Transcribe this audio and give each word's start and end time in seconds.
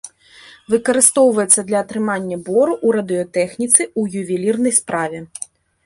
Выкарыстоўваецца 0.73 1.65
для 1.67 1.83
атрымання 1.85 2.37
бору, 2.49 2.73
у 2.87 2.97
радыётэхніцы, 2.99 3.81
у 3.99 4.11
ювелірнай 4.25 4.73
справе. 4.85 5.19